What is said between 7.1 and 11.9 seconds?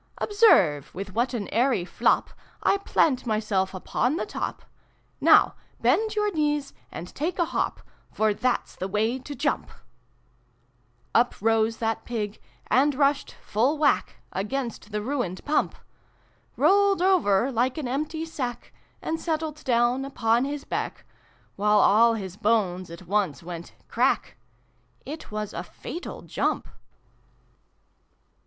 take a hop, For that's the way to jump!" Uprose